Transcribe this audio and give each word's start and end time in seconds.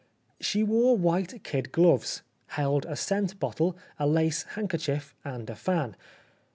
She 0.39 0.63
wore 0.63 0.97
white 0.97 1.43
kid 1.43 1.71
gloves, 1.71 2.23
held 2.47 2.87
a 2.87 2.95
scent 2.95 3.39
bottle, 3.39 3.77
a 3.99 4.07
lace 4.07 4.41
handkerchief, 4.57 5.13
and 5.23 5.47
a 5.47 5.55
fan. 5.55 5.95